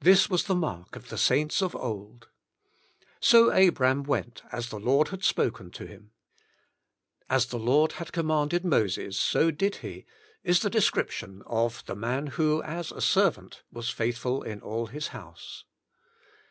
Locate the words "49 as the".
7.28-7.58